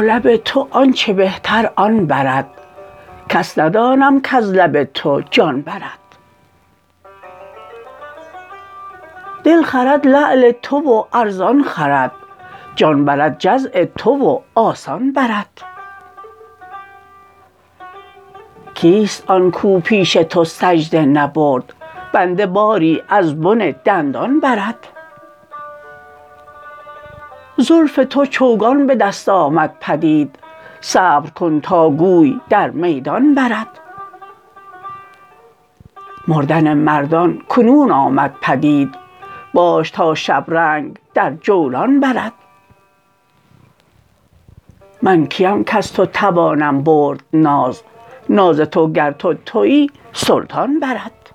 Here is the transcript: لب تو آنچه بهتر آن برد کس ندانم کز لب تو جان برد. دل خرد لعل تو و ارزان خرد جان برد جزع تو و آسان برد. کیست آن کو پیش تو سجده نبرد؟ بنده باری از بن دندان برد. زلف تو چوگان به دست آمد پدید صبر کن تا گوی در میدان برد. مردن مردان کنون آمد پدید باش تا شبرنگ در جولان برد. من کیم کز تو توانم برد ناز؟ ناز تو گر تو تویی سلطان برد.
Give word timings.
لب 0.00 0.36
تو 0.36 0.68
آنچه 0.70 1.12
بهتر 1.12 1.70
آن 1.76 2.06
برد 2.06 2.46
کس 3.28 3.58
ندانم 3.58 4.20
کز 4.20 4.52
لب 4.52 4.84
تو 4.84 5.20
جان 5.20 5.62
برد. 5.62 5.98
دل 9.44 9.62
خرد 9.62 10.06
لعل 10.06 10.52
تو 10.52 10.76
و 10.76 11.04
ارزان 11.12 11.62
خرد 11.62 12.12
جان 12.76 13.04
برد 13.04 13.38
جزع 13.38 13.84
تو 13.84 14.10
و 14.10 14.40
آسان 14.54 15.12
برد. 15.12 15.73
کیست 18.84 19.30
آن 19.30 19.50
کو 19.50 19.80
پیش 19.80 20.12
تو 20.12 20.44
سجده 20.44 21.04
نبرد؟ 21.04 21.72
بنده 22.12 22.46
باری 22.46 23.02
از 23.08 23.40
بن 23.40 23.74
دندان 23.84 24.40
برد. 24.40 24.78
زلف 27.56 28.00
تو 28.10 28.26
چوگان 28.26 28.86
به 28.86 28.94
دست 28.94 29.28
آمد 29.28 29.74
پدید 29.80 30.38
صبر 30.80 31.30
کن 31.30 31.60
تا 31.60 31.90
گوی 31.90 32.40
در 32.48 32.70
میدان 32.70 33.34
برد. 33.34 33.68
مردن 36.28 36.74
مردان 36.74 37.38
کنون 37.48 37.90
آمد 37.90 38.34
پدید 38.40 38.94
باش 39.54 39.90
تا 39.90 40.14
شبرنگ 40.14 40.98
در 41.14 41.30
جولان 41.34 42.00
برد. 42.00 42.32
من 45.02 45.26
کیم 45.26 45.64
کز 45.64 45.92
تو 45.92 46.06
توانم 46.06 46.82
برد 46.82 47.22
ناز؟ 47.32 47.82
ناز 48.28 48.60
تو 48.60 48.92
گر 48.92 49.12
تو 49.12 49.34
تویی 49.34 49.90
سلطان 50.12 50.80
برد. 50.80 51.33